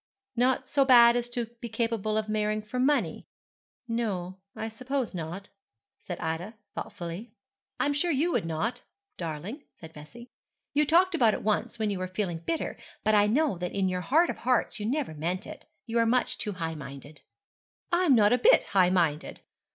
'Not 0.35 0.67
so 0.67 0.83
bad 0.83 1.15
as 1.15 1.29
to 1.29 1.45
be 1.45 1.69
capable 1.69 2.17
of 2.17 2.27
marrying 2.27 2.63
for 2.63 2.79
money 2.79 3.27
no, 3.87 4.39
I 4.55 4.67
suppose 4.67 5.13
not,' 5.13 5.49
said 5.99 6.17
Ida, 6.19 6.55
thoughtfully. 6.73 7.35
'I'm 7.79 7.93
sure 7.93 8.09
you 8.09 8.31
would 8.31 8.47
not, 8.47 8.81
darling, 9.17 9.61
said 9.75 9.93
Bessie. 9.93 10.31
'You 10.73 10.87
talked 10.87 11.13
about 11.13 11.35
it 11.35 11.43
once, 11.43 11.77
when 11.77 11.91
you 11.91 11.99
were 11.99 12.07
feeling 12.07 12.39
bitter; 12.39 12.77
but 13.03 13.13
I 13.13 13.27
know 13.27 13.59
that 13.59 13.73
in 13.73 13.89
your 13.89 14.01
heart 14.01 14.31
of 14.31 14.37
hearts 14.37 14.79
you 14.79 14.87
never 14.87 15.13
meant 15.13 15.45
it. 15.45 15.67
You 15.85 15.99
are 15.99 16.07
much 16.07 16.39
too 16.39 16.53
high 16.53 16.73
minded.' 16.73 17.21
'I 17.91 18.05
am 18.05 18.15
not 18.15 18.33
a 18.33 18.39
bit 18.39 18.63
high 18.73 18.89
minded. 18.89 19.41